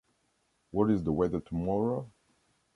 [0.71, 2.09] What is the weather tomorrow?